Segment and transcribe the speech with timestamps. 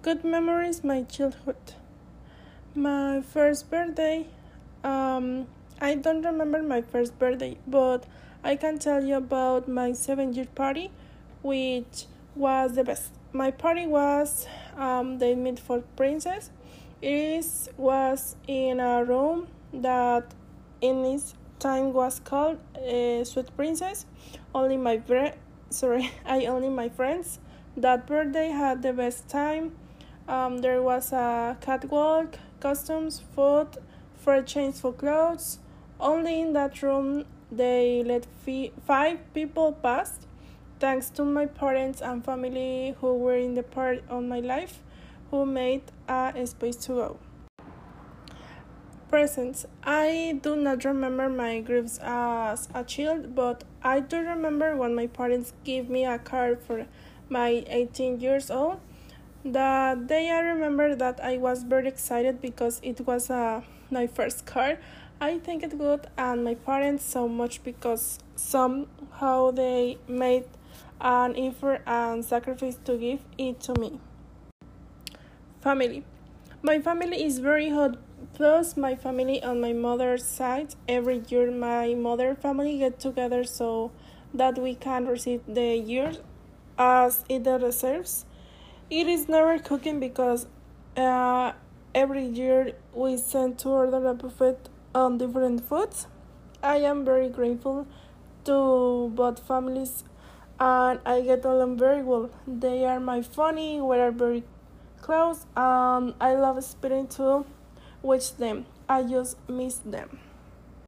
[0.00, 1.74] Good memories, my childhood.
[2.74, 4.26] My first birthday,
[4.84, 5.48] um,
[5.80, 8.06] I don't remember my first birthday, but
[8.44, 10.90] I can tell you about my seven year party,
[11.42, 12.06] which
[12.36, 13.12] was the best.
[13.32, 16.50] My party was um, the Meet for Princess.
[17.02, 20.32] It is, was in a room that
[20.80, 24.06] in its time was called uh, Sweet Princess.
[24.54, 25.36] Only my bre-
[25.70, 27.40] sorry, I only my friends.
[27.76, 29.72] That birthday had the best time.
[30.28, 33.68] Um, there was a catwalk, costumes, food,
[34.14, 35.58] for change for clothes.
[35.98, 40.18] Only in that room they let fi- five people pass.
[40.80, 44.82] Thanks to my parents and family who were in the part of my life,
[45.30, 47.18] who made a space to go.
[49.08, 49.64] Presents.
[49.82, 55.06] I do not remember my griefs as a child, but I do remember when my
[55.06, 56.86] parents gave me a card for
[57.30, 58.80] my 18 years old.
[59.52, 64.44] That day I remember that I was very excited because it was uh, my first
[64.44, 64.76] card.
[65.22, 70.44] I think it good and my parents so much because somehow they made
[71.00, 73.98] an effort and sacrifice to give it to me.
[75.62, 76.04] Family.
[76.60, 77.96] My family is very hot.
[78.34, 83.92] Plus, my family on my mother's side, every year my mother family get together so
[84.34, 86.12] that we can receive the year
[86.76, 88.26] as it deserves.
[88.90, 90.46] It is never cooking because
[90.96, 91.52] uh,
[91.94, 96.06] every year we send to order a buffet on different foods.
[96.62, 97.86] I am very grateful
[98.46, 100.04] to both families
[100.58, 102.30] and I get along very well.
[102.46, 104.44] They are my funny, we are very
[105.02, 107.44] close, and I love spending time
[108.02, 108.64] with them.
[108.88, 110.18] I just miss them.